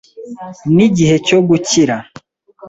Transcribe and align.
N'igihe 0.75 1.15
cyo 1.27 1.37
gukira 1.47 1.97